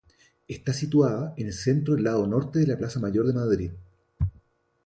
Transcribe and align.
Está 0.47 0.73
situada 0.73 1.35
en 1.37 1.45
el 1.45 1.53
centro 1.53 1.93
del 1.93 2.05
lado 2.05 2.25
norte 2.25 2.57
de 2.57 2.65
la 2.65 2.75
Plaza 2.75 2.99
Mayor 2.99 3.27
de 3.27 3.33
Madrid. 3.33 3.71